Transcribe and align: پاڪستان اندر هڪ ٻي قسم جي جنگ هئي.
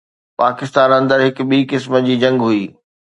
پاڪستان 0.39 0.89
اندر 0.99 1.19
هڪ 1.27 1.37
ٻي 1.49 1.59
قسم 1.71 1.93
جي 2.07 2.15
جنگ 2.23 2.37
هئي. 2.47 2.61